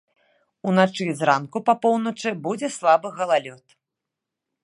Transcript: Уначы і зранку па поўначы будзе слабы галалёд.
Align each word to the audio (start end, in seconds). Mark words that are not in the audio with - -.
Уначы 0.69 1.03
і 1.09 1.13
зранку 1.19 1.57
па 1.67 1.75
поўначы 1.83 2.29
будзе 2.47 2.67
слабы 2.79 3.07
галалёд. 3.19 3.63